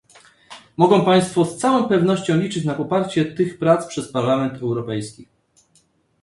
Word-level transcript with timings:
Mogą 0.77 1.05
Państwo 1.05 1.45
z 1.45 1.57
całą 1.57 1.83
pewnością 1.87 2.37
liczyć 2.37 2.65
na 2.65 2.73
poparcie 2.73 3.25
tych 3.25 3.57
prac 3.59 3.87
przez 3.87 4.11
Parlament 4.11 4.61
Europejski 4.61 5.27